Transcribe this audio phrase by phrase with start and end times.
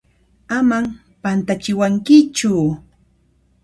[0.57, 0.85] Aman
[1.21, 2.51] pantachiwankichu!